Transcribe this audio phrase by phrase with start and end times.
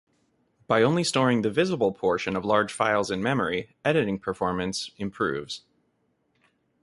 [0.65, 5.61] By only storing the visible portion of large files in memory, editing performance improves.